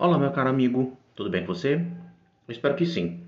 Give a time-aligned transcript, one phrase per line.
[0.00, 1.74] Olá, meu caro amigo, tudo bem com você?
[1.74, 3.18] Eu espero que sim.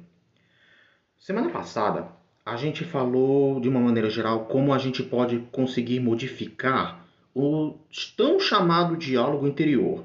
[1.18, 2.06] Semana passada,
[2.46, 7.04] a gente falou de uma maneira geral como a gente pode conseguir modificar
[7.34, 7.74] o
[8.16, 10.04] tão chamado diálogo interior.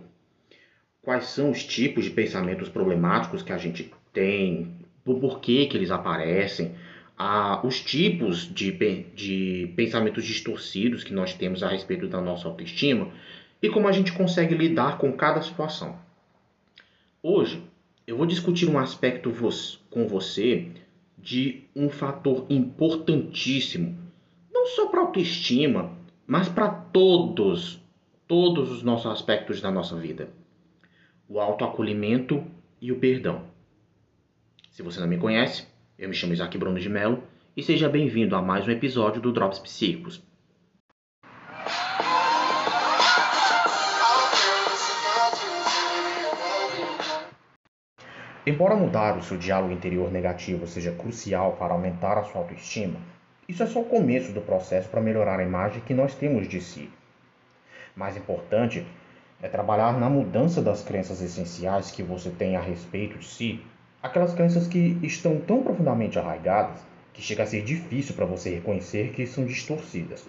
[1.04, 4.74] Quais são os tipos de pensamentos problemáticos que a gente tem,
[5.06, 6.74] o porquê que eles aparecem,
[7.64, 8.72] os tipos de,
[9.14, 13.12] de pensamentos distorcidos que nós temos a respeito da nossa autoestima
[13.62, 16.04] e como a gente consegue lidar com cada situação.
[17.28, 17.60] Hoje
[18.06, 19.34] eu vou discutir um aspecto
[19.90, 20.70] com você
[21.18, 23.98] de um fator importantíssimo,
[24.54, 25.98] não só para a autoestima,
[26.28, 27.82] mas para todos,
[28.28, 30.30] todos os nossos aspectos da nossa vida:
[31.28, 32.46] o autoacolhimento
[32.80, 33.42] e o perdão.
[34.70, 35.66] Se você não me conhece,
[35.98, 37.24] eu me chamo Isaac Bruno de Mello
[37.58, 40.22] e seja bem-vindo a mais um episódio do Drops Psíquicos.
[48.48, 53.00] Embora mudar o seu diálogo interior negativo seja crucial para aumentar a sua autoestima,
[53.50, 56.62] isso é só o começo do processo para melhorar a imagem que nós temos de
[56.62, 56.88] si.
[57.96, 58.86] Mais importante
[59.42, 63.66] é trabalhar na mudança das crenças essenciais que você tem a respeito de si,
[64.02, 66.78] aquelas crenças que estão tão profundamente arraigadas
[67.14, 70.24] que chega a ser difícil para você reconhecer que são distorcidas.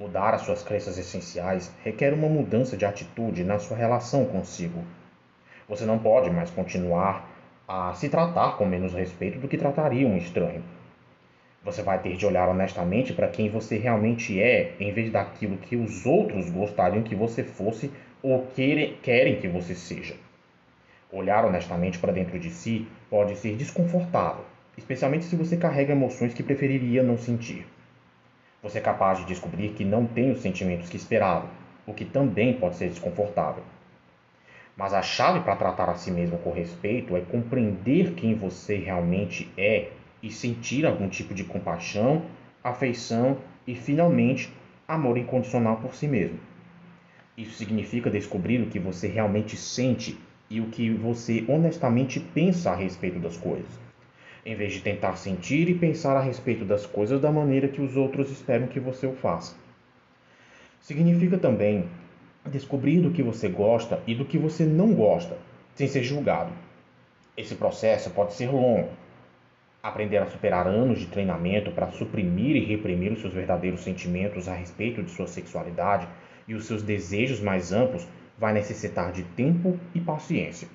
[0.00, 4.82] Mudar as suas crenças essenciais requer uma mudança de atitude na sua relação consigo
[5.68, 7.28] você não pode mais continuar
[7.68, 10.62] a se tratar com menos respeito do que trataria um estranho.
[11.62, 15.76] Você vai ter de olhar honestamente para quem você realmente é, em vez daquilo que
[15.76, 17.90] os outros gostariam que você fosse
[18.22, 18.46] ou
[19.02, 20.16] querem que você seja.
[21.12, 24.44] Olhar honestamente para dentro de si pode ser desconfortável,
[24.78, 27.66] especialmente se você carrega emoções que preferiria não sentir.
[28.62, 31.46] Você é capaz de descobrir que não tem os sentimentos que esperava,
[31.86, 33.62] o que também pode ser desconfortável.
[34.78, 39.50] Mas a chave para tratar a si mesmo com respeito é compreender quem você realmente
[39.58, 39.90] é
[40.22, 42.22] e sentir algum tipo de compaixão,
[42.62, 44.52] afeição e, finalmente,
[44.86, 46.38] amor incondicional por si mesmo.
[47.36, 50.16] Isso significa descobrir o que você realmente sente
[50.48, 53.80] e o que você honestamente pensa a respeito das coisas,
[54.46, 57.96] em vez de tentar sentir e pensar a respeito das coisas da maneira que os
[57.96, 59.56] outros esperam que você o faça.
[60.80, 61.84] Significa também
[62.48, 65.36] descobrir do que você gosta e do que você não gosta,
[65.74, 66.52] sem ser julgado.
[67.36, 68.88] Esse processo pode ser longo.
[69.82, 74.54] Aprender a superar anos de treinamento para suprimir e reprimir os seus verdadeiros sentimentos a
[74.54, 76.08] respeito de sua sexualidade
[76.48, 80.68] e os seus desejos mais amplos vai necessitar de tempo e paciência.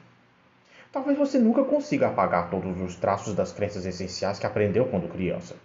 [0.91, 5.55] Talvez você nunca consiga apagar todos os traços das crenças essenciais que aprendeu quando criança.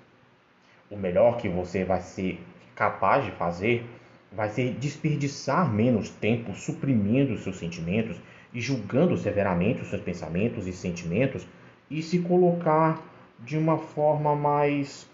[0.90, 2.40] O melhor que você vai ser
[2.75, 3.84] capaz de fazer
[4.31, 8.16] vai ser desperdiçar menos tempo suprimindo os seus sentimentos
[8.53, 11.47] e julgando severamente os seus pensamentos e sentimentos
[11.91, 13.03] e se colocar
[13.41, 15.09] de uma forma mais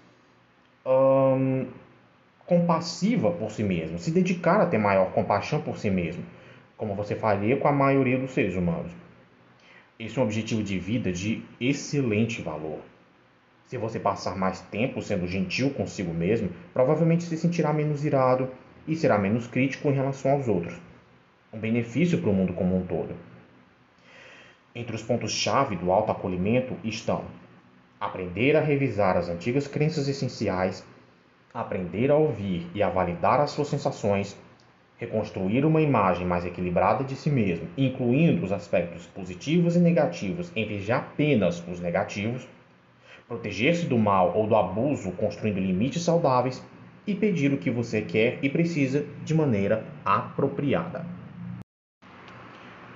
[0.85, 1.67] hum,
[2.47, 6.25] compassiva por si mesmo, se dedicar a ter maior compaixão por si mesmo,
[6.77, 8.93] como você faria com a maioria dos seres humanos.
[9.99, 12.81] Esse é um objetivo de vida de excelente valor.
[13.67, 18.51] Se você passar mais tempo sendo gentil consigo mesmo, provavelmente se sentirá menos irado,
[18.87, 20.75] e será menos crítico em relação aos outros.
[21.53, 23.15] Um benefício para o mundo como um todo.
[24.75, 27.25] Entre os pontos-chave do autoacolhimento estão
[28.01, 30.85] aprender a revisar as antigas crenças essenciais,
[31.55, 34.37] aprender a ouvir e a validar as suas sensações,
[34.99, 40.67] reconstruir uma imagem mais equilibrada de si mesmo, incluindo os aspectos positivos e negativos em
[40.67, 42.47] vez de apenas os negativos,
[43.27, 46.63] proteger-se do mal ou do abuso construindo limites saudáveis
[47.07, 51.05] e pedir o que você quer e precisa de maneira apropriada.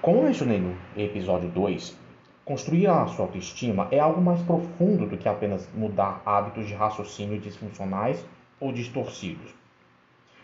[0.00, 1.98] Como mencionei no episódio 2,
[2.44, 7.38] construir a sua autoestima é algo mais profundo do que apenas mudar hábitos de raciocínio
[7.38, 8.24] disfuncionais
[8.58, 9.54] ou distorcidos.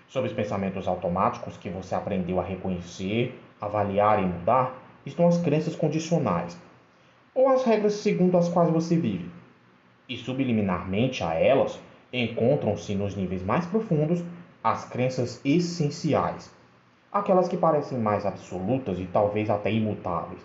[0.09, 4.77] Sobre os pensamentos automáticos que você aprendeu a reconhecer, avaliar e mudar,
[5.07, 6.61] estão as crenças condicionais,
[7.35, 9.31] ou as regras segundo as quais você vive.
[10.09, 11.81] E subliminarmente a elas
[12.15, 14.23] encontram-se nos níveis mais profundos
[14.63, 16.49] as crenças essenciais,
[17.13, 20.41] aquelas que parecem mais absolutas e talvez até imutáveis.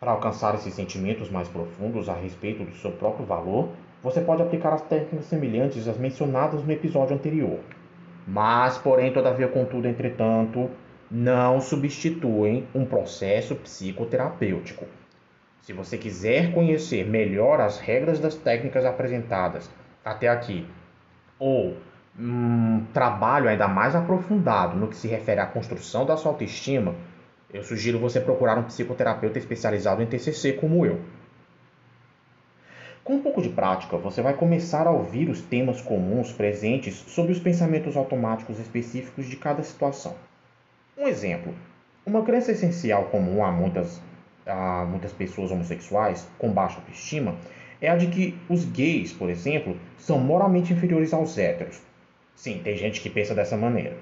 [0.00, 3.68] Para alcançar esses sentimentos mais profundos a respeito do seu próprio valor,
[4.02, 7.60] você pode aplicar as técnicas semelhantes às mencionadas no episódio anterior.
[8.26, 10.70] Mas, porém, todavia, contudo, entretanto,
[11.10, 14.86] não substituem um processo psicoterapêutico.
[15.60, 19.70] Se você quiser conhecer melhor as regras das técnicas apresentadas
[20.06, 20.64] até aqui,
[21.36, 21.76] ou
[22.16, 26.94] um trabalho ainda mais aprofundado no que se refere à construção da sua autoestima,
[27.52, 31.00] eu sugiro você procurar um psicoterapeuta especializado em TCC como eu.
[33.02, 37.32] Com um pouco de prática, você vai começar a ouvir os temas comuns presentes sobre
[37.32, 40.14] os pensamentos automáticos específicos de cada situação.
[40.96, 41.52] Um exemplo:
[42.04, 44.00] uma crença essencial comum a muitas,
[44.46, 47.36] a muitas pessoas homossexuais com baixa autoestima
[47.80, 51.80] é a de que os gays, por exemplo, são moralmente inferiores aos héteros.
[52.34, 53.96] Sim, tem gente que pensa dessa maneira.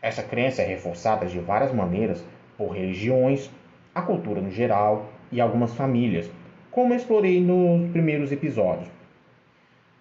[0.00, 2.24] Essa crença é reforçada de várias maneiras
[2.58, 3.50] por religiões,
[3.94, 6.30] a cultura no geral e algumas famílias,
[6.70, 8.88] como explorei nos primeiros episódios.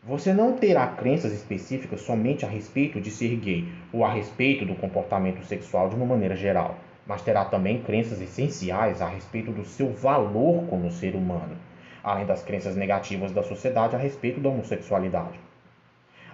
[0.06, 4.76] Você não terá crenças específicas somente a respeito de ser gay ou a respeito do
[4.76, 6.78] comportamento sexual de uma maneira geral,
[7.08, 11.56] mas terá também crenças essenciais a respeito do seu valor como ser humano,
[12.04, 15.40] além das crenças negativas da sociedade a respeito da homossexualidade.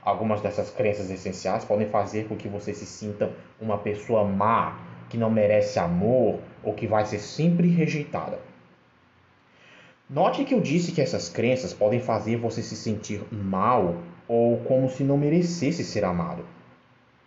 [0.01, 3.31] Algumas dessas crenças essenciais podem fazer com que você se sinta
[3.62, 4.80] uma pessoa má,
[5.10, 8.39] que não merece amor ou que vai ser sempre rejeitada.
[10.10, 14.89] Note que eu disse que essas crenças podem fazer você se sentir mal ou como
[14.89, 16.44] se não merecesse ser amado.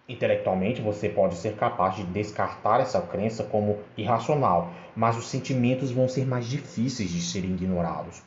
[0.09, 6.09] Intelectualmente, você pode ser capaz de descartar essa crença como irracional, mas os sentimentos vão
[6.09, 8.23] ser mais difíceis de serem ignorados.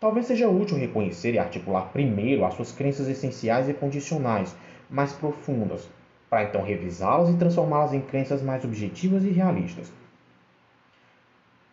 [0.00, 4.54] Talvez seja útil reconhecer e articular primeiro as suas crenças essenciais e condicionais,
[4.88, 5.88] mais profundas,
[6.30, 9.92] para então revisá-las e transformá-las em crenças mais objetivas e realistas.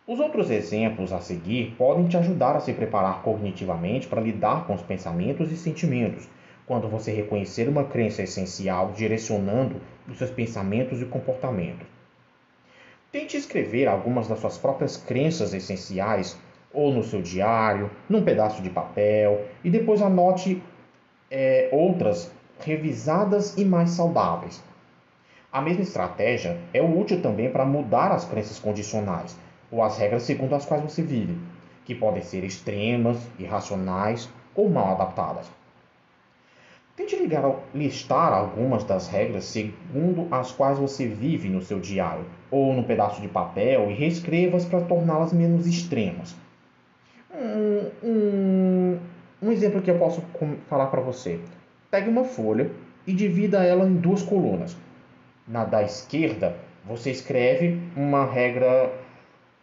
[0.08, 4.74] Os outros exemplos a seguir podem te ajudar a se preparar cognitivamente para lidar com
[4.74, 6.28] os pensamentos e sentimentos,
[6.66, 11.86] quando você reconhecer uma crença essencial direcionando os seus pensamentos e comportamentos.
[13.12, 16.36] Tente escrever algumas das suas próprias crenças essenciais
[16.76, 20.62] ou no seu diário, num pedaço de papel, e depois anote
[21.30, 22.30] é, outras
[22.60, 24.62] revisadas e mais saudáveis.
[25.50, 29.36] A mesma estratégia é útil também para mudar as crenças condicionais
[29.72, 31.38] ou as regras segundo as quais você vive,
[31.86, 35.50] que podem ser extremas, irracionais ou mal adaptadas.
[36.94, 37.42] Tente ligar,
[37.74, 43.20] listar algumas das regras segundo as quais você vive no seu diário ou num pedaço
[43.20, 46.36] de papel e reescreva-as para torná-las menos extremas.
[47.34, 48.98] Um, um,
[49.42, 50.22] um exemplo que eu posso
[50.68, 51.40] falar para você
[51.90, 52.70] pegue uma folha
[53.06, 54.76] e divida ela em duas colunas.
[55.46, 58.92] Na da esquerda, você escreve uma regra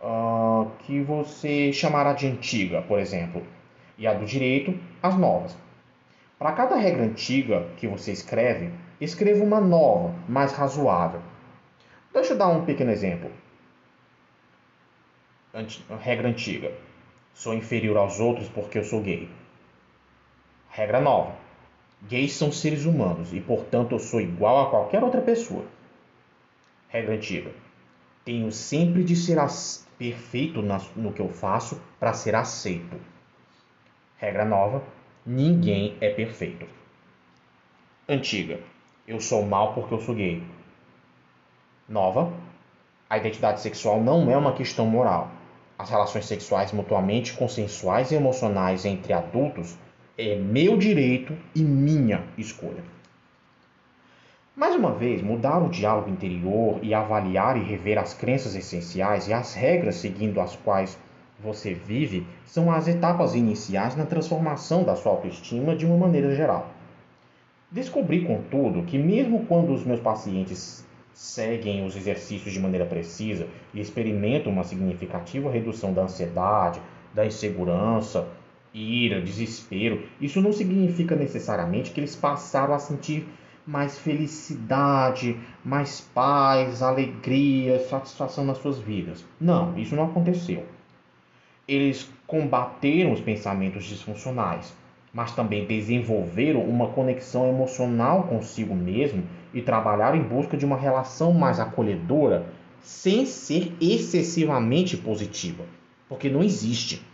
[0.02, 3.44] uh, que você chamará de antiga, por exemplo,
[3.98, 5.56] e a do direito, as novas.
[6.40, 11.22] Para cada regra antiga que você escreve, escreva uma nova, mais razoável.
[12.14, 13.30] Deixa eu dar um pequeno exemplo.
[15.54, 16.72] Ant regra antiga:
[17.34, 19.30] sou inferior aos outros porque eu sou gay.
[20.70, 21.36] Regra nova:
[22.08, 25.66] Gays são seres humanos e, portanto, eu sou igual a qualquer outra pessoa.
[26.90, 27.52] Regra antiga.
[28.26, 29.38] Tenho sempre de ser
[29.98, 30.62] perfeito
[30.96, 33.00] no que eu faço para ser aceito.
[34.18, 34.84] Regra nova.
[35.26, 36.68] Ninguém é perfeito.
[38.08, 38.60] Antiga.
[39.08, 40.44] Eu sou mal porque eu sou gay.
[41.88, 42.34] Nova.
[43.10, 45.32] A identidade sexual não é uma questão moral.
[45.84, 49.78] As relações sexuais mutuamente consensuais e emocionais entre adultos
[50.18, 52.82] é meu direito e minha escolha.
[54.56, 59.34] Mais uma vez, mudar o diálogo interior e avaliar e rever as crenças essenciais e
[59.34, 60.98] as regras seguindo as quais
[61.38, 66.70] você vive são as etapas iniciais na transformação da sua autoestima de uma maneira geral.
[67.70, 73.80] Descobri, contudo, que mesmo quando os meus pacientes seguem os exercícios de maneira precisa e
[73.80, 76.82] experimentam uma significativa redução da ansiedade,
[77.14, 78.28] da insegurança
[78.74, 83.28] ira, desespero, isso não significa necessariamente que eles passaram a sentir
[83.66, 89.24] mais felicidade, mais paz, alegria, satisfação nas suas vidas.
[89.40, 90.66] Não, isso não aconteceu.
[91.68, 94.76] Eles combateram os pensamentos disfuncionais,
[95.14, 101.32] mas também desenvolveram uma conexão emocional consigo mesmo e trabalharam em busca de uma relação
[101.34, 102.46] mais acolhedora,
[102.82, 105.64] sem ser excessivamente positiva,
[106.10, 107.06] porque não existe.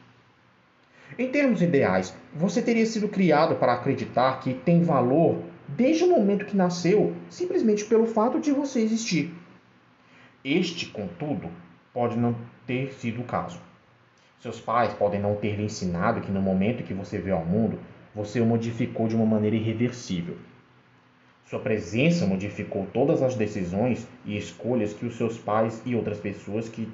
[1.18, 6.46] Em termos ideais, você teria sido criado para acreditar que tem valor desde o momento
[6.46, 9.34] que nasceu, simplesmente pelo fato de você existir.
[10.44, 11.50] Este, contudo,
[11.94, 13.60] pode não ter sido o caso.
[14.40, 17.78] Seus pais podem não ter lhe ensinado que no momento que você veio ao mundo,
[18.16, 20.38] você o modificou de uma maneira irreversível.
[21.50, 26.70] Sua presença modificou todas as decisões e escolhas que os seus pais e outras pessoas
[26.70, 26.88] que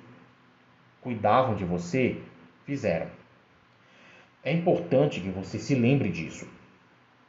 [1.01, 2.15] cuidavam de você
[2.65, 3.07] fizeram.
[4.41, 6.47] É importante que você se lembre disso.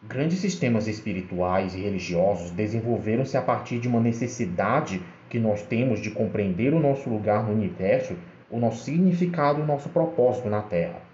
[0.05, 6.13] Grandes sistemas espirituais e religiosos desenvolveram-se a partir de uma necessidade que nós temos de
[6.13, 8.17] compreender o nosso lugar no universo,
[8.49, 11.06] o nosso significado e o nosso propósito na Terra.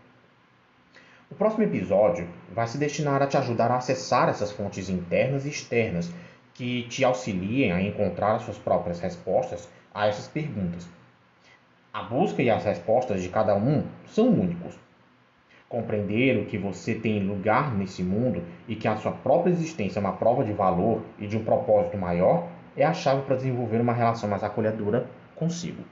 [1.32, 5.48] O próximo episódio vai se destinar a te ajudar a acessar essas fontes internas e
[5.48, 6.12] externas
[6.52, 10.86] que te auxiliem a encontrar as suas próprias respostas a essas perguntas.
[11.90, 14.78] A busca e as respostas de cada um são únicos.
[15.70, 20.02] Compreender o que você tem lugar nesse mundo e que a sua própria existência é
[20.02, 22.46] uma prova de valor e de um propósito maior
[22.76, 25.82] é a chave para desenvolver uma relação mais acolhedora consigo.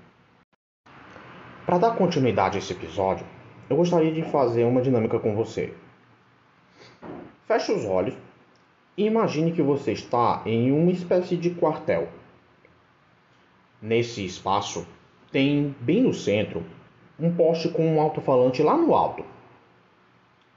[1.65, 3.25] Para dar continuidade a esse episódio,
[3.71, 5.73] eu gostaria de fazer uma dinâmica com você.
[7.47, 8.17] Feche os olhos
[8.97, 12.09] e imagine que você está em uma espécie de quartel.
[13.81, 14.85] Nesse espaço,
[15.31, 16.65] tem bem no centro
[17.17, 19.25] um poste com um alto-falante lá no alto.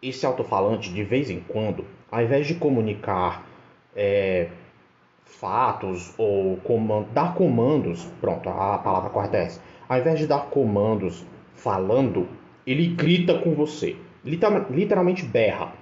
[0.01, 3.45] Esse alto-falante, de vez em quando, ao invés de comunicar
[3.95, 4.49] é,
[5.23, 6.59] fatos ou
[7.13, 9.61] dar comandos, pronto, a palavra correta é essa.
[9.87, 12.27] Ao invés de dar comandos falando,
[12.65, 15.73] ele grita com você, literalmente berra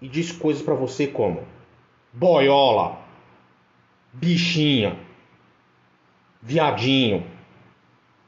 [0.00, 1.46] e diz coisas para você como
[2.12, 2.98] boiola,
[4.12, 4.98] bichinha,
[6.42, 7.26] viadinho,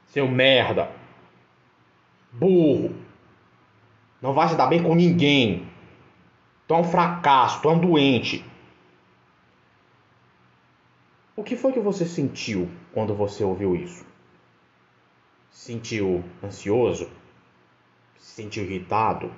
[0.07, 0.91] seu merda,
[2.31, 2.95] burro,
[4.21, 5.67] não vai se dar bem com ninguém,
[6.67, 8.45] tu é um fracasso, tu é um doente.
[11.35, 14.05] O que foi que você sentiu quando você ouviu isso?
[15.49, 17.09] Sentiu ansioso?
[18.23, 19.29] Se sentiu irritado?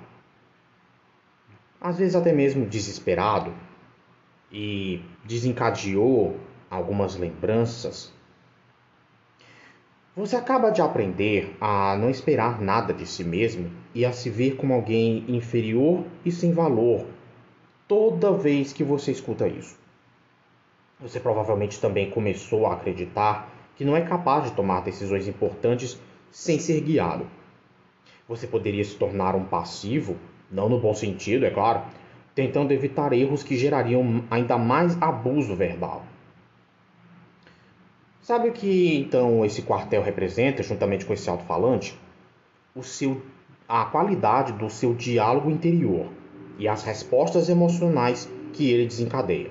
[1.80, 3.52] Às vezes até mesmo desesperado?
[4.50, 6.38] E desencadeou
[6.70, 8.12] algumas lembranças?
[10.14, 14.54] Você acaba de aprender a não esperar nada de si mesmo e a se ver
[14.54, 17.06] como alguém inferior e sem valor
[17.88, 19.76] toda vez que você escuta isso.
[21.00, 26.00] Você provavelmente também começou a acreditar que não é capaz de tomar decisões importantes
[26.30, 27.26] sem ser guiado.
[28.28, 30.16] Você poderia se tornar um passivo,
[30.50, 31.82] não no bom sentido, é claro,
[32.34, 36.04] tentando evitar erros que gerariam ainda mais abuso verbal.
[38.20, 41.96] Sabe o que então esse quartel representa, juntamente com esse alto-falante?
[42.74, 43.22] O seu,
[43.68, 46.08] a qualidade do seu diálogo interior
[46.58, 49.50] e as respostas emocionais que ele desencadeia.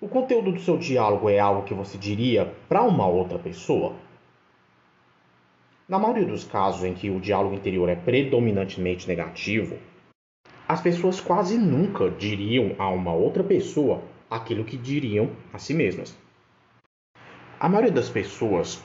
[0.00, 3.94] O conteúdo do seu diálogo é algo que você diria para uma outra pessoa?
[5.90, 9.76] Na maioria dos casos em que o diálogo interior é predominantemente negativo,
[10.68, 16.16] as pessoas quase nunca diriam a uma outra pessoa aquilo que diriam a si mesmas.
[17.58, 18.80] A maioria das pessoas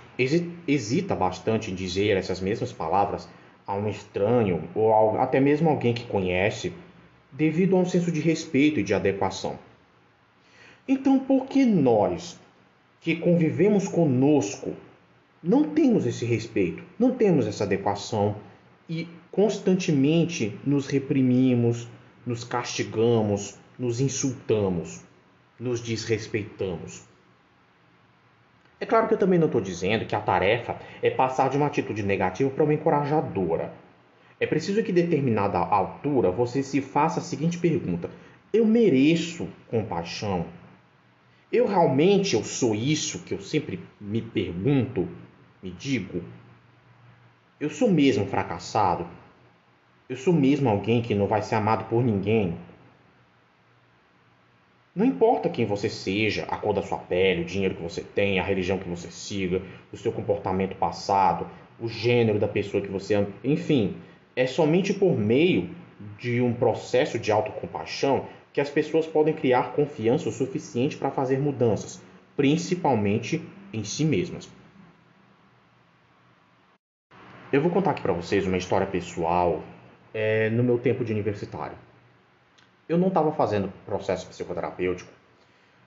[0.68, 3.30] hesita bastante em dizer essas mesmas palavras
[3.68, 6.74] a um estranho ou até mesmo alguém que conhece,
[7.32, 9.60] devido a um senso de respeito e de adequação.
[10.88, 12.40] Então, por que nós,
[13.00, 14.74] que convivemos conosco,
[15.46, 18.38] não temos esse respeito, não temos essa adequação
[18.90, 21.88] e constantemente nos reprimimos,
[22.26, 25.04] nos castigamos, nos insultamos,
[25.60, 27.04] nos desrespeitamos?
[28.80, 31.68] É claro que eu também não estou dizendo que a tarefa é passar de uma
[31.68, 33.72] atitude negativa para uma encorajadora.
[34.40, 38.10] É preciso que, determinada altura, você se faça a seguinte pergunta:
[38.52, 40.48] Eu mereço compaixão?
[41.52, 45.08] Eu realmente eu sou isso que eu sempre me pergunto,
[45.66, 46.22] me digo?
[47.60, 49.08] Eu sou mesmo fracassado?
[50.08, 52.56] Eu sou mesmo alguém que não vai ser amado por ninguém?
[54.96, 58.40] Não importa quem você seja, a cor da sua pele, o dinheiro que você tem,
[58.40, 59.60] a religião que você siga,
[59.92, 61.48] o seu comportamento passado,
[61.80, 63.98] o gênero da pessoa que você ama, enfim,
[64.36, 65.72] é somente por meio
[66.20, 71.40] de um processo de autocompaixão que as pessoas podem criar confiança o suficiente para fazer
[71.40, 72.00] mudanças,
[72.38, 73.42] principalmente
[73.74, 74.48] em si mesmas.
[77.56, 79.64] Eu vou contar aqui para vocês uma história pessoal
[80.14, 81.78] é, no meu tempo de universitário.
[82.90, 85.10] Eu não estava fazendo processo psicoterapêutico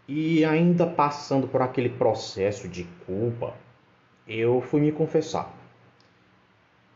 [0.08, 3.54] e ainda passando por aquele processo de culpa,
[4.26, 5.54] eu fui me confessar.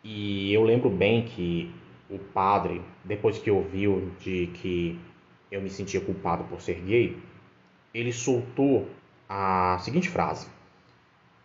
[0.02, 1.70] E eu lembro bem que
[2.08, 4.98] o padre, depois que ouviu de que
[5.50, 7.18] eu me sentia culpado por ser gay,
[7.92, 8.88] ele soltou
[9.28, 10.46] a seguinte frase: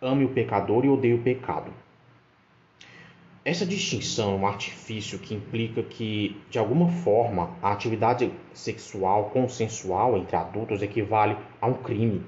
[0.00, 1.70] Ame o pecador e odeie o pecado.
[3.48, 10.36] Essa distinção um artifício que implica que, de alguma forma, a atividade sexual consensual entre
[10.36, 12.22] adultos equivale a um crime.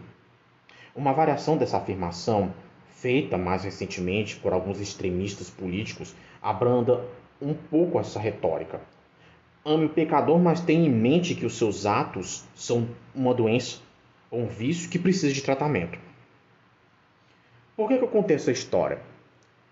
[0.96, 2.54] Uma variação dessa afirmação,
[2.88, 7.04] feita mais recentemente por alguns extremistas políticos, abranda
[7.38, 8.80] um pouco essa retórica,
[9.62, 13.78] Ame o pecador, mas tenha em mente que os seus atos são uma doença
[14.30, 15.98] ou um vício que precisa de tratamento.
[17.76, 19.02] Por que, que eu contei essa história?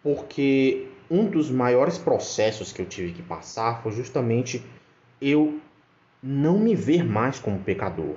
[0.02, 4.62] Porque um dos maiores processos que eu tive que passar foi justamente
[5.21, 5.61] eu
[6.23, 8.17] não me ver mais como pecador,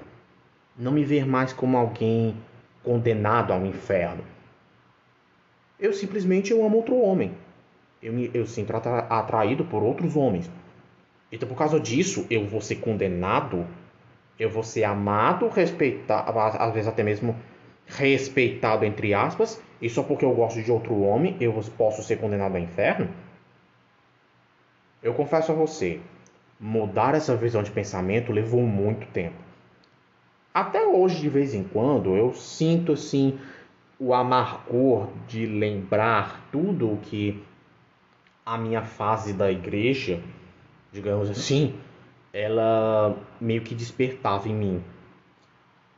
[0.77, 2.35] não me ver mais como alguém
[2.83, 4.23] condenado ao inferno.
[5.79, 7.33] Eu simplesmente eu amo outro homem.
[8.01, 10.49] Eu me eu sinto atraído por outros homens.
[11.31, 13.65] Então por causa disso eu vou ser condenado,
[14.37, 17.35] eu vou ser amado, respeitado, às vezes até mesmo
[17.87, 22.55] respeitado entre aspas, e só porque eu gosto de outro homem eu posso ser condenado
[22.55, 23.09] ao inferno?
[25.01, 25.99] Eu confesso a você,
[26.59, 29.35] mudar essa visão de pensamento levou muito tempo.
[30.53, 33.39] Até hoje, de vez em quando, eu sinto assim
[33.99, 37.41] o amargor de lembrar tudo o que
[38.45, 40.19] a minha fase da igreja,
[40.91, 41.75] digamos assim,
[42.33, 44.83] ela meio que despertava em mim.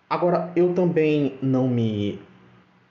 [0.09, 2.19] Agora, eu também não me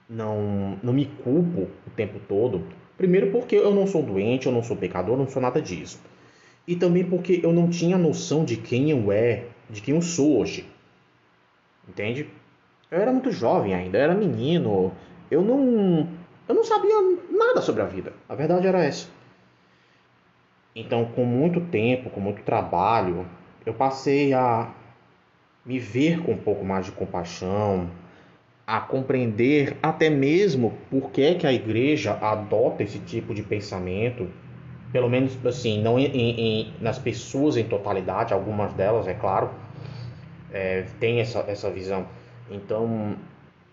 [0.09, 2.63] não não me culpo o tempo todo.
[2.97, 5.99] Primeiro porque eu não sou doente, eu não sou pecador, eu não sou nada disso
[6.67, 10.39] e também porque eu não tinha noção de quem eu é, de quem eu sou
[10.39, 10.65] hoje.
[11.87, 12.29] Entende?
[12.89, 14.93] Eu era muito jovem ainda, eu era menino,
[15.29, 16.07] eu não
[16.47, 16.95] eu não sabia
[17.29, 18.13] nada sobre a vida.
[18.27, 19.09] A verdade era essa.
[20.75, 23.27] Então, com muito tempo, com muito trabalho,
[23.65, 24.73] eu passei a
[25.65, 27.89] me ver com um pouco mais de compaixão,
[28.65, 34.27] a compreender até mesmo por que, que a igreja adota esse tipo de pensamento
[34.93, 39.49] pelo menos assim, não em, em, nas pessoas em totalidade, algumas delas, é claro,
[40.51, 42.05] é, tem essa, essa visão.
[42.51, 43.15] Então,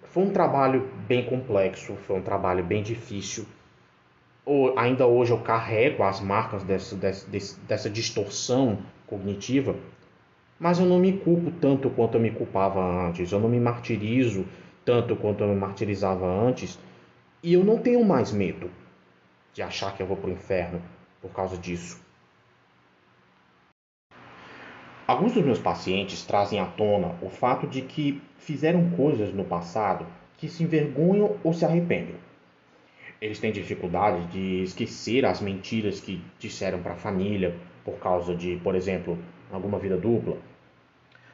[0.04, 3.44] foi um trabalho bem complexo, foi um trabalho bem difícil.
[4.46, 9.76] O, ainda hoje eu carrego as marcas dessa, dessa, dessa distorção cognitiva,
[10.58, 14.46] mas eu não me culpo tanto quanto eu me culpava antes, eu não me martirizo
[14.84, 16.78] tanto quanto eu me martirizava antes,
[17.42, 18.70] e eu não tenho mais medo
[19.52, 20.80] de achar que eu vou para o inferno
[21.20, 22.00] por causa disso.
[25.06, 30.06] Alguns dos meus pacientes trazem à tona o fato de que fizeram coisas no passado
[30.38, 32.14] que se envergonham ou se arrependem.
[33.20, 38.56] Eles têm dificuldade de esquecer as mentiras que disseram para a família por causa de,
[38.62, 39.18] por exemplo,
[39.50, 40.38] alguma vida dupla,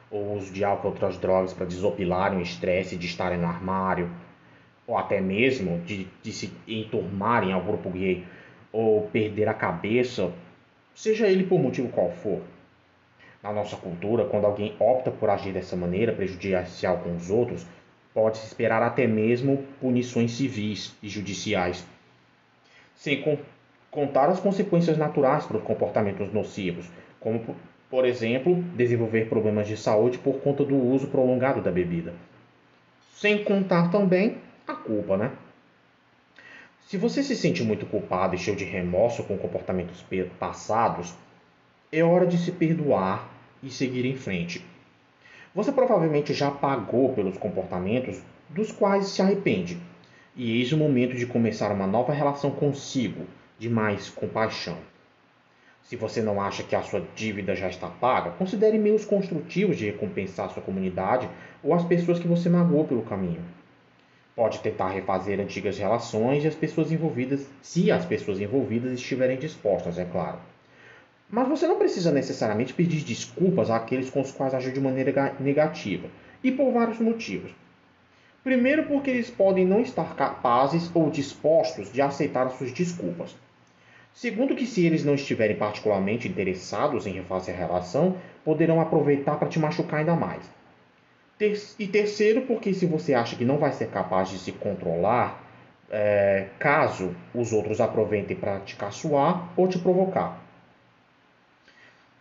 [0.09, 4.09] ou uso de álcool ou outras drogas para desopilarem o estresse de estarem no armário,
[4.85, 8.25] ou até mesmo de, de se enturmarem ao grupo gay
[8.71, 10.31] ou perder a cabeça,
[10.95, 12.41] seja ele por motivo qual for.
[13.43, 17.65] Na nossa cultura, quando alguém opta por agir dessa maneira prejudicial com os outros,
[18.13, 21.85] pode-se esperar até mesmo punições civis e judiciais,
[22.95, 23.23] sem
[23.91, 26.89] contar as consequências naturais para os comportamentos nocivos,
[27.19, 27.55] como,
[27.89, 32.13] por exemplo, desenvolver problemas de saúde por conta do uso prolongado da bebida.
[33.13, 35.31] Sem contar também a culpa, né?
[36.87, 40.05] Se você se sente muito culpado e cheio de remorso com comportamentos
[40.39, 41.13] passados,
[41.91, 43.29] é hora de se perdoar
[43.63, 44.63] e seguir em frente.
[45.55, 49.77] Você provavelmente já pagou pelos comportamentos dos quais se arrepende,
[50.35, 53.25] e eis o momento de começar uma nova relação consigo,
[53.57, 54.77] de mais compaixão.
[55.87, 59.85] Se você não acha que a sua dívida já está paga, considere meios construtivos de
[59.87, 61.27] recompensar sua comunidade
[61.63, 63.41] ou as pessoas que você magoou pelo caminho
[64.37, 69.97] pode tentar refazer antigas relações e as pessoas envolvidas, se as pessoas envolvidas estiverem dispostas,
[69.97, 70.37] é claro.
[71.27, 76.07] Mas você não precisa necessariamente pedir desculpas àqueles com os quais agiu de maneira negativa,
[76.43, 77.49] e por vários motivos.
[78.43, 83.35] Primeiro, porque eles podem não estar capazes ou dispostos de aceitar as suas desculpas.
[84.17, 89.47] Segundo, que se eles não estiverem particularmente interessados em refazer a relação, poderão aproveitar para
[89.47, 90.43] te machucar ainda mais.
[91.77, 95.39] E terceiro, porque se você acha que não vai ser capaz de se controlar,
[95.91, 100.41] é, caso os outros aproveitem para te caçoar ou te provocar.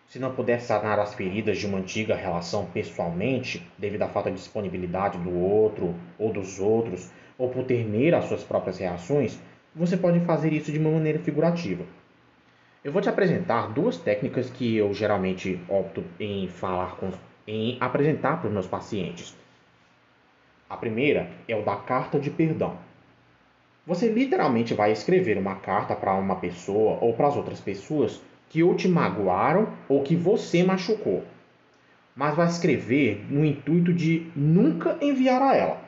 [0.07, 4.37] Se não puder sanar as feridas de uma antiga relação pessoalmente, devido à falta de
[4.37, 9.41] disponibilidade do outro ou dos outros, ou por temer as suas próprias reações,
[9.77, 11.85] você pode fazer isso de uma maneira figurativa.
[12.83, 17.13] Eu vou te apresentar duas técnicas que eu geralmente opto em falar com
[17.47, 19.37] em apresentar para os meus pacientes.
[20.69, 22.77] A primeira é o da carta de perdão.
[23.87, 28.63] Você literalmente vai escrever uma carta para uma pessoa ou para as outras pessoas que
[28.63, 31.23] ou te magoaram ou que você machucou.
[32.17, 35.81] Mas vai escrever no intuito de nunca enviar a ela.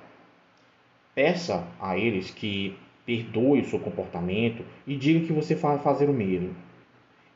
[1.15, 6.13] Peça a eles que perdoe o seu comportamento e diga que você vai fazer o
[6.13, 6.55] mesmo.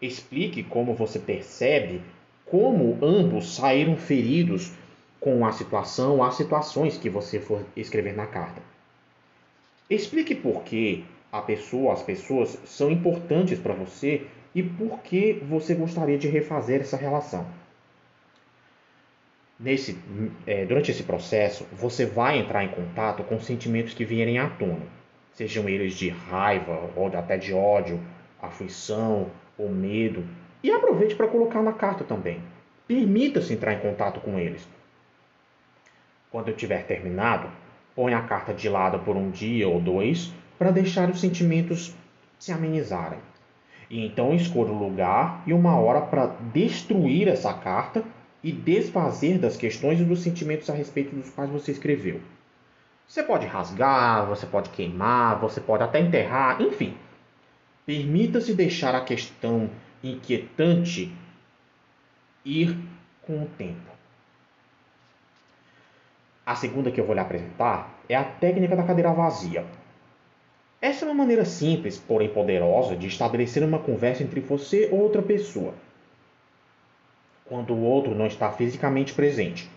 [0.02, 2.02] Explique como você percebe
[2.44, 4.70] como ambos saíram feridos
[5.18, 8.60] com a situação, as situações que você for escrever na carta.
[9.88, 15.74] Explique por que a pessoa, as pessoas são importantes para você e por que você
[15.74, 17.46] gostaria de refazer essa relação.
[19.58, 19.98] Nesse,
[20.46, 25.01] é, durante esse processo, você vai entrar em contato com sentimentos que vierem à tona,
[25.32, 28.00] sejam eles de raiva ou até de ódio,
[28.40, 30.24] aflição ou medo,
[30.62, 32.40] e aproveite para colocar na carta também.
[32.86, 34.68] Permita-se entrar em contato com eles.
[36.30, 37.48] Quando eu tiver terminado,
[37.94, 41.94] põe a carta de lado por um dia ou dois para deixar os sentimentos
[42.38, 43.18] se amenizarem.
[43.90, 48.02] E então escolha o lugar e uma hora para destruir essa carta
[48.42, 52.20] e desfazer das questões e dos sentimentos a respeito dos quais você escreveu.
[53.12, 56.96] Você pode rasgar, você pode queimar, você pode até enterrar, enfim.
[57.84, 59.68] Permita-se deixar a questão
[60.02, 61.14] inquietante
[62.42, 62.74] ir
[63.20, 63.92] com o tempo.
[66.46, 69.66] A segunda que eu vou lhe apresentar é a técnica da cadeira vazia.
[70.80, 75.20] Essa é uma maneira simples, porém poderosa, de estabelecer uma conversa entre você ou outra
[75.20, 75.74] pessoa,
[77.44, 79.70] quando o outro não está fisicamente presente.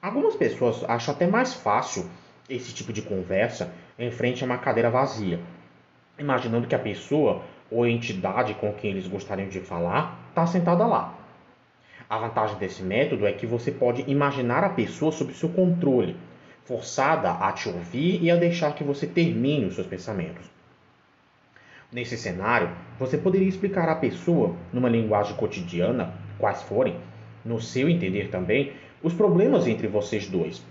[0.00, 2.08] Algumas pessoas acham até mais fácil
[2.50, 5.40] esse tipo de conversa em frente a uma cadeira vazia,
[6.18, 11.16] imaginando que a pessoa ou entidade com quem eles gostariam de falar está sentada lá.
[12.08, 16.16] A vantagem desse método é que você pode imaginar a pessoa sob seu controle,
[16.64, 20.44] forçada a te ouvir e a deixar que você termine os seus pensamentos.
[21.92, 26.96] Nesse cenário, você poderia explicar à pessoa, numa linguagem cotidiana, quais forem,
[27.44, 30.64] no seu entender também, os problemas entre vocês dois.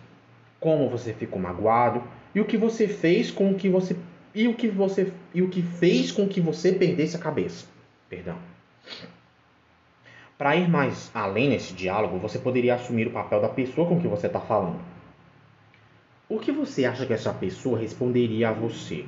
[0.60, 3.96] Como você ficou magoado e o que você fez com que você
[4.34, 7.66] e o que você e o que fez com que você perdesse a cabeça.
[8.10, 8.38] Perdão.
[10.38, 14.08] Para ir mais além nesse diálogo, você poderia assumir o papel da pessoa com que
[14.08, 14.80] você está falando.
[16.30, 19.04] O que você acha que essa pessoa responderia a você?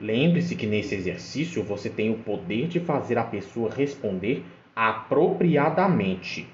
[0.00, 6.46] Lembre-se que nesse exercício você tem o poder de fazer a pessoa responder apropriadamente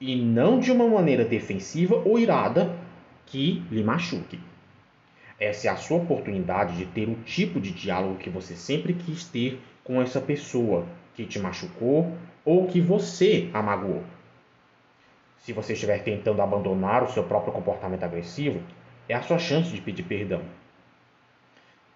[0.00, 2.74] e não de uma maneira defensiva ou irada
[3.26, 4.40] que lhe machuque.
[5.38, 9.24] Essa é a sua oportunidade de ter o tipo de diálogo que você sempre quis
[9.24, 14.02] ter com essa pessoa que te machucou ou que você a magoou.
[15.38, 18.60] Se você estiver tentando abandonar o seu próprio comportamento agressivo,
[19.08, 20.42] é a sua chance de pedir perdão.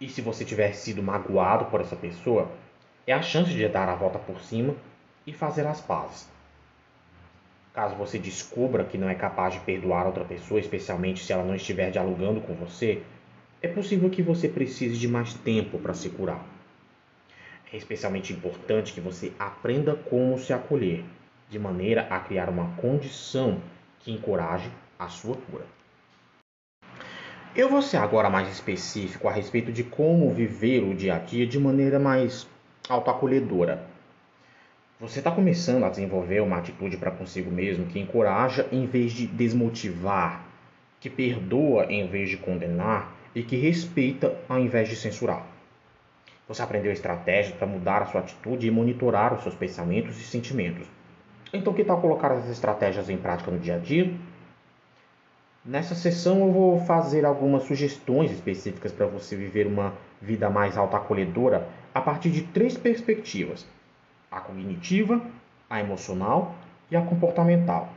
[0.01, 2.51] E se você tiver sido magoado por essa pessoa,
[3.07, 4.75] é a chance de dar a volta por cima
[5.27, 6.29] e fazer as pazes.
[7.73, 11.55] Caso você descubra que não é capaz de perdoar outra pessoa, especialmente se ela não
[11.55, 13.03] estiver dialogando com você,
[13.63, 16.45] é possível que você precise de mais tempo para se curar.
[17.73, 21.05] É especialmente importante que você aprenda como se acolher,
[21.49, 23.61] de maneira a criar uma condição
[24.01, 25.65] que encoraje a sua cura.
[27.55, 31.47] Eu vou ser agora mais específico a respeito de como viver o dia a dia
[31.47, 32.49] de maneira mais
[32.89, 33.85] autoacolhedora.
[35.01, 39.27] Você está começando a desenvolver uma atitude para consigo mesmo que encoraja em vez de
[39.27, 40.45] desmotivar,
[41.01, 45.47] que perdoa em vez de condenar e que respeita ao invés de censurar.
[46.47, 50.87] Você aprendeu estratégias para mudar a sua atitude e monitorar os seus pensamentos e sentimentos.
[51.51, 54.13] Então, que tal colocar essas estratégias em prática no dia a dia?
[55.65, 61.67] Nessa sessão, eu vou fazer algumas sugestões específicas para você viver uma vida mais autoacolhedora
[61.95, 63.67] a partir de três perspectivas:
[64.31, 65.21] a cognitiva,
[65.69, 66.55] a emocional
[66.91, 67.93] e a comportamental.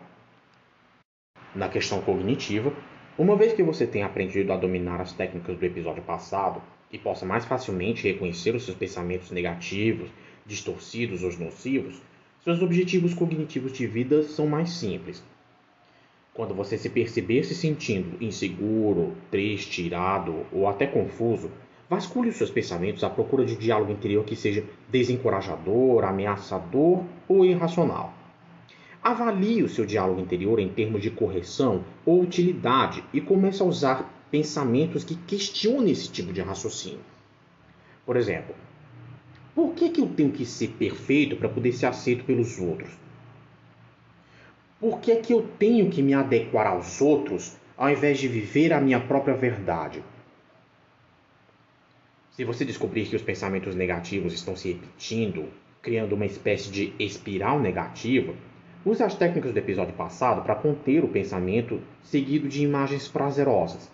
[1.53, 2.73] Na questão cognitiva,
[3.17, 6.61] uma vez que você tenha aprendido a dominar as técnicas do episódio passado,
[6.93, 10.11] e possa mais facilmente reconhecer os seus pensamentos negativos,
[10.45, 11.99] distorcidos ou nocivos,
[12.43, 15.23] seus objetivos cognitivos de vida são mais simples.
[16.35, 21.49] Quando você se perceber se sentindo inseguro, triste, irado ou até confuso,
[21.93, 28.11] vasculhe os seus pensamentos à procura de diálogo interior que seja desencorajador, ameaçador ou irracional.
[29.03, 34.11] Avalie o seu diálogo interior em termos de correção ou utilidade e comece a usar
[34.31, 37.01] pensamentos que questionem esse tipo de raciocínio.
[38.03, 38.55] Por exemplo,
[39.53, 42.89] por que, que eu tenho que ser perfeito para poder ser aceito pelos outros?
[44.79, 48.81] Por que, que eu tenho que me adequar aos outros ao invés de viver a
[48.81, 50.03] minha própria verdade?
[52.33, 55.49] Se você descobrir que os pensamentos negativos estão se repetindo,
[55.83, 58.33] criando uma espécie de espiral negativa,
[58.83, 63.87] use as técnicas do episódio passado para conter o pensamento seguido de imagens prazerosas.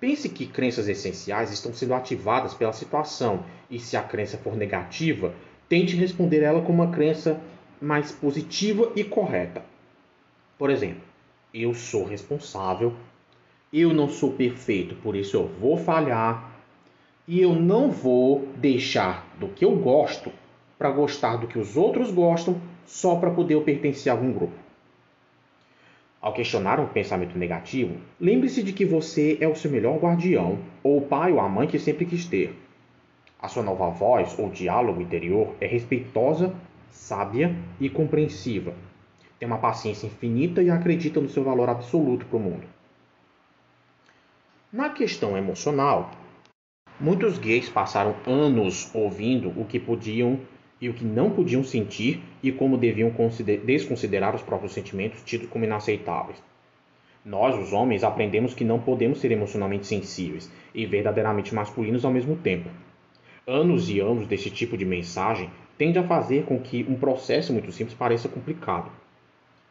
[0.00, 5.34] Pense que crenças essenciais estão sendo ativadas pela situação e, se a crença for negativa,
[5.68, 7.38] tente responder ela com uma crença
[7.78, 9.62] mais positiva e correta.
[10.56, 11.02] Por exemplo,
[11.52, 12.96] eu sou responsável
[13.72, 16.49] eu não sou perfeito, por isso eu vou falhar
[17.30, 20.32] e eu não vou deixar do que eu gosto
[20.76, 24.58] para gostar do que os outros gostam só para poder eu pertencer a algum grupo.
[26.20, 30.98] Ao questionar um pensamento negativo, lembre-se de que você é o seu melhor guardião, ou
[30.98, 32.52] o pai ou a mãe que sempre quis ter.
[33.40, 36.52] A sua nova voz ou diálogo interior é respeitosa,
[36.90, 38.74] sábia e compreensiva.
[39.38, 42.66] Tem uma paciência infinita e acredita no seu valor absoluto para o mundo.
[44.72, 46.10] Na questão emocional,
[47.00, 50.38] muitos gays passaram anos ouvindo o que podiam
[50.80, 53.12] e o que não podiam sentir e como deviam
[53.64, 56.42] desconsiderar os próprios sentimentos tidos como inaceitáveis.
[57.24, 62.36] Nós, os homens, aprendemos que não podemos ser emocionalmente sensíveis e verdadeiramente masculinos ao mesmo
[62.36, 62.70] tempo.
[63.46, 67.72] Anos e anos desse tipo de mensagem tende a fazer com que um processo muito
[67.72, 68.90] simples pareça complicado.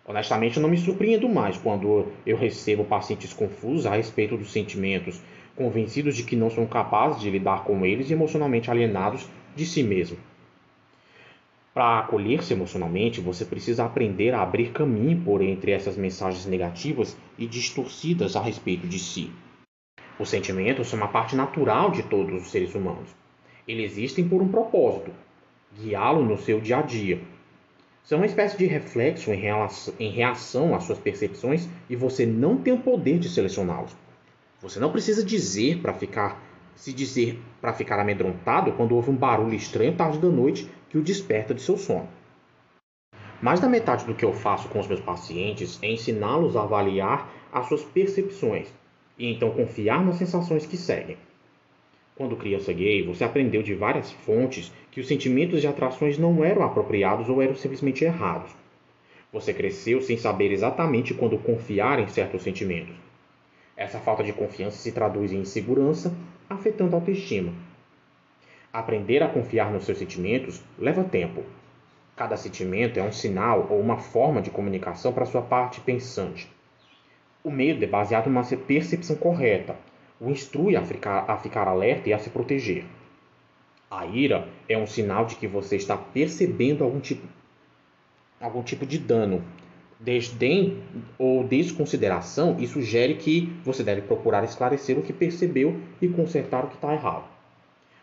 [0.06, 5.22] Honestamente, eu não me surpreendo mais quando eu recebo pacientes confusos a respeito dos sentimentos,
[5.60, 9.84] convencidos de que não são capazes de lidar com eles e emocionalmente alienados de si
[9.84, 10.18] mesmo.
[11.74, 17.46] Para acolher-se emocionalmente, você precisa aprender a abrir caminho por entre essas mensagens negativas e
[17.46, 19.30] distorcidas a respeito de si.
[20.18, 23.10] Os sentimentos são uma parte natural de todos os seres humanos.
[23.68, 25.12] Eles existem por um propósito:
[25.78, 27.20] guiá-lo no seu dia a dia,
[28.02, 32.56] são uma espécie de reflexo em, relação, em reação às suas percepções e você não
[32.56, 33.94] tem o poder de selecioná-los.
[34.62, 36.42] Você não precisa dizer para ficar
[36.76, 41.02] se dizer para ficar amedrontado quando houve um barulho estranho tarde da noite que o
[41.02, 42.08] desperta de seu sono.
[43.42, 47.30] Mais da metade do que eu faço com os meus pacientes é ensiná-los a avaliar
[47.52, 48.68] as suas percepções
[49.18, 51.18] e então confiar nas sensações que seguem.
[52.16, 56.64] Quando criança gay, você aprendeu de várias fontes que os sentimentos de atrações não eram
[56.64, 58.52] apropriados ou eram simplesmente errados.
[59.32, 63.09] Você cresceu sem saber exatamente quando confiar em certos sentimentos.
[63.80, 66.14] Essa falta de confiança se traduz em insegurança,
[66.50, 67.54] afetando a autoestima.
[68.74, 71.46] Aprender a confiar nos seus sentimentos leva tempo.
[72.14, 76.52] Cada sentimento é um sinal ou uma forma de comunicação para sua parte pensante.
[77.42, 79.78] O medo é baseado em uma percepção correta,
[80.20, 82.84] o instrui a ficar, a ficar alerta e a se proteger.
[83.90, 87.26] A ira é um sinal de que você está percebendo algum tipo,
[88.42, 89.42] algum tipo de dano.
[90.00, 90.82] Desdém
[91.18, 96.70] ou desconsideração e sugere que você deve procurar esclarecer o que percebeu e consertar o
[96.70, 97.26] que está errado.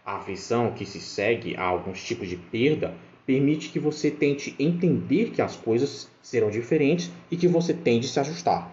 [0.05, 5.31] A aflição que se segue a alguns tipos de perda permite que você tente entender
[5.31, 8.71] que as coisas serão diferentes e que você tende a se ajustar.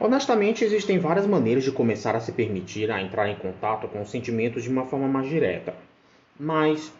[0.00, 4.10] Honestamente, existem várias maneiras de começar a se permitir a entrar em contato com os
[4.10, 5.74] sentimentos de uma forma mais direta,
[6.38, 6.92] mas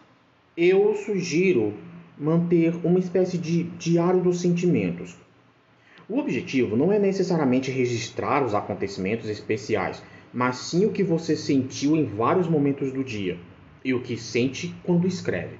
[0.55, 1.73] eu sugiro
[2.19, 5.15] manter uma espécie de diário dos sentimentos.
[6.09, 10.01] O objetivo não é necessariamente registrar os acontecimentos especiais,
[10.33, 13.37] mas sim o que você sentiu em vários momentos do dia
[13.83, 15.57] e o que sente quando escreve.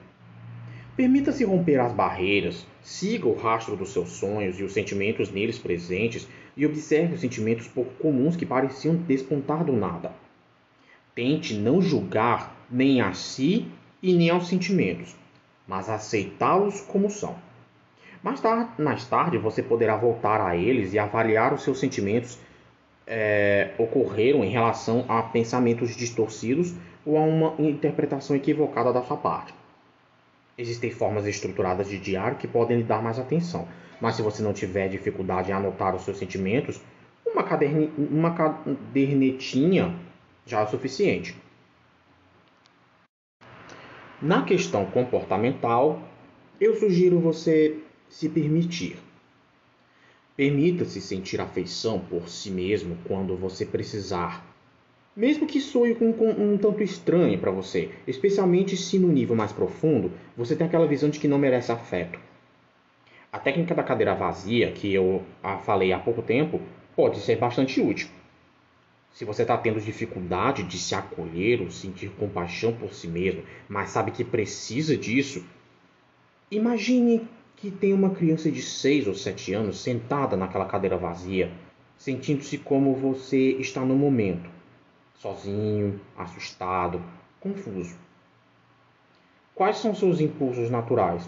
[0.95, 6.27] Permita-se romper as barreiras, siga o rastro dos seus sonhos e os sentimentos neles presentes
[6.55, 10.11] e observe os sentimentos pouco comuns que pareciam despontar do nada.
[11.13, 13.67] Tente não julgar nem a si
[14.01, 15.15] e nem aos sentimentos,
[15.67, 17.35] mas aceitá-los como são.
[18.23, 22.39] Mais tarde, mais tarde, você poderá voltar a eles e avaliar os seus sentimentos
[23.05, 26.73] é, ocorreram em relação a pensamentos distorcidos
[27.05, 29.53] ou a uma interpretação equivocada da sua parte.
[30.57, 33.67] Existem formas estruturadas de diário que podem lhe dar mais atenção,
[34.01, 36.81] mas se você não tiver dificuldade em anotar os seus sentimentos,
[37.25, 37.91] uma, caderne...
[37.97, 39.95] uma cadernetinha
[40.45, 41.35] já é o suficiente.
[44.19, 46.01] Na questão comportamental,
[46.59, 47.77] eu sugiro você
[48.09, 48.97] se permitir.
[50.35, 54.43] Permita-se sentir afeição por si mesmo quando você precisar.
[55.15, 59.51] Mesmo que soe um, um, um tanto estranho para você, especialmente se no nível mais
[59.51, 62.19] profundo você tem aquela visão de que não merece afeto.
[63.31, 65.21] A técnica da cadeira vazia, que eu
[65.63, 66.59] falei há pouco tempo,
[66.95, 68.07] pode ser bastante útil.
[69.17, 73.89] Se você está tendo dificuldade de se acolher ou sentir compaixão por si mesmo, mas
[73.89, 75.43] sabe que precisa disso,
[76.51, 81.51] imagine que tem uma criança de 6 ou 7 anos sentada naquela cadeira vazia,
[81.97, 84.47] sentindo-se como você está no momento,
[85.15, 87.01] sozinho, assustado,
[87.39, 87.95] confuso.
[89.55, 91.27] Quais são seus impulsos naturais?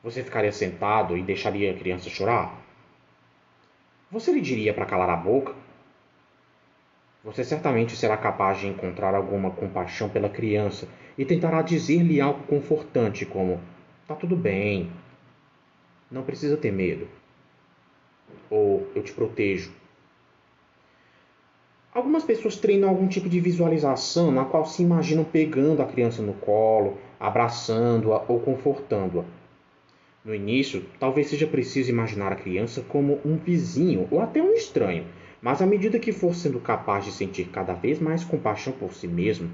[0.00, 2.56] Você ficaria sentado e deixaria a criança chorar?
[4.12, 5.60] Você lhe diria para calar a boca?
[7.24, 13.24] Você certamente será capaz de encontrar alguma compaixão pela criança e tentará dizer-lhe algo confortante,
[13.24, 13.60] como:
[14.08, 14.90] Tá tudo bem,
[16.10, 17.06] não precisa ter medo.
[18.50, 19.72] Ou eu te protejo.
[21.94, 26.32] Algumas pessoas treinam algum tipo de visualização na qual se imaginam pegando a criança no
[26.34, 29.24] colo, abraçando-a ou confortando-a.
[30.24, 35.04] No início, talvez seja preciso imaginar a criança como um vizinho ou até um estranho,
[35.42, 39.08] mas à medida que for sendo capaz de sentir cada vez mais compaixão por si
[39.08, 39.50] mesmo,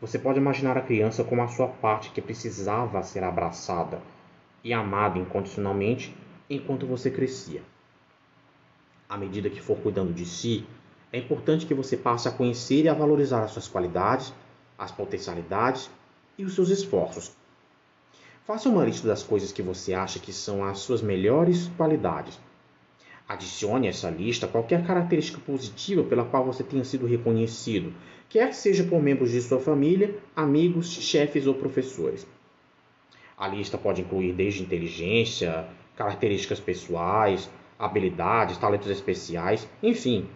[0.00, 4.00] você pode imaginar a criança como a sua parte que precisava ser abraçada
[4.62, 6.16] e amada incondicionalmente
[6.48, 7.60] enquanto você crescia.
[9.08, 10.64] À medida que for cuidando de si,
[11.12, 14.32] é importante que você passe a conhecer e a valorizar as suas qualidades,
[14.78, 15.90] as potencialidades
[16.38, 17.32] e os seus esforços.
[18.46, 22.38] Faça uma lista das coisas que você acha que são as suas melhores qualidades.
[23.32, 27.94] Adicione a essa lista qualquer característica positiva pela qual você tenha sido reconhecido,
[28.28, 32.26] quer seja por membros de sua família, amigos, chefes ou professores.
[33.38, 35.66] A lista pode incluir desde inteligência,
[35.96, 40.28] características pessoais, habilidades, talentos especiais, enfim,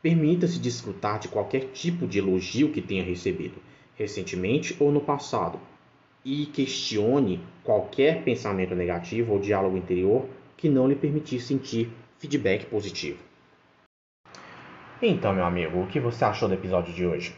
[0.00, 3.56] Permita-se desfrutar de qualquer tipo de elogio que tenha recebido,
[3.96, 5.58] recentemente ou no passado,
[6.24, 10.24] e questione qualquer pensamento negativo ou diálogo interior
[10.56, 13.22] que não lhe permitir sentir feedback positivo.
[15.00, 17.34] Então, meu amigo, o que você achou do episódio de hoje?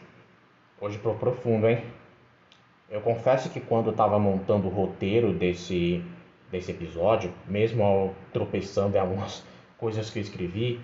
[0.81, 1.85] Hoje pro profundo, hein?
[2.88, 6.03] Eu confesso que quando eu estava montando o roteiro desse,
[6.51, 9.45] desse episódio, mesmo tropeçando em algumas
[9.77, 10.81] coisas que eu escrevi,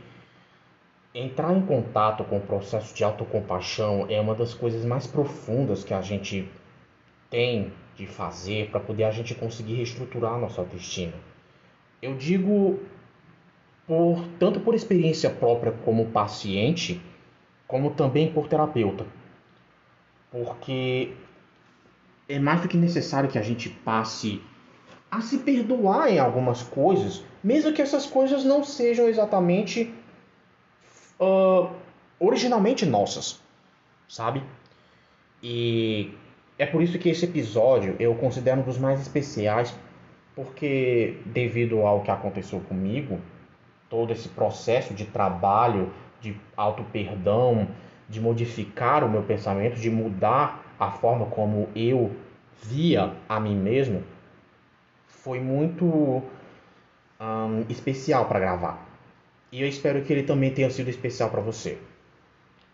[1.14, 5.94] entrar em contato com o processo de autocompaixão é uma das coisas mais profundas que
[5.94, 6.46] a gente
[7.30, 11.14] tem de fazer para poder a gente conseguir reestruturar a nossa autoestima.
[12.02, 12.78] Eu digo
[13.86, 17.00] por tanto por experiência própria como paciente,
[17.66, 19.06] como também por terapeuta.
[20.30, 21.12] Porque
[22.28, 24.42] é mais do que necessário que a gente passe
[25.10, 29.94] a se perdoar em algumas coisas, mesmo que essas coisas não sejam exatamente
[31.20, 31.70] uh,
[32.18, 33.40] originalmente nossas,
[34.08, 34.42] sabe?
[35.42, 36.12] E
[36.58, 39.74] é por isso que esse episódio eu considero um dos mais especiais,
[40.34, 43.20] porque devido ao que aconteceu comigo,
[43.96, 47.66] todo esse processo de trabalho, de auto-perdão,
[48.06, 52.14] de modificar o meu pensamento, de mudar a forma como eu
[52.62, 54.02] via a mim mesmo,
[55.06, 56.22] foi muito
[57.70, 58.86] especial para gravar.
[59.50, 61.78] E eu espero que ele também tenha sido especial para você.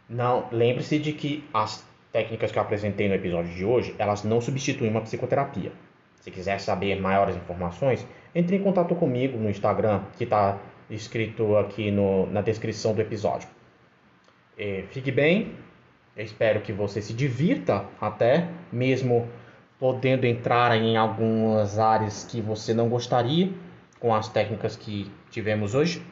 [0.09, 4.41] Não, lembre-se de que as técnicas que eu apresentei no episódio de hoje, elas não
[4.41, 5.71] substituem uma psicoterapia.
[6.17, 8.05] Se quiser saber maiores informações,
[8.35, 10.59] entre em contato comigo no Instagram, que está
[10.91, 13.49] escrito aqui no, na descrição do episódio.
[14.57, 15.55] E fique bem,
[16.17, 19.29] espero que você se divirta até, mesmo
[19.79, 23.51] podendo entrar em algumas áreas que você não gostaria
[23.99, 26.03] com as técnicas que tivemos hoje.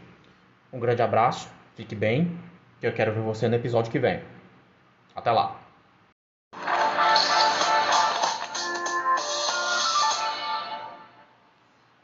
[0.73, 2.39] Um grande abraço, fique bem,
[2.81, 4.21] que eu quero ver você no episódio que vem.
[5.15, 5.60] Até lá!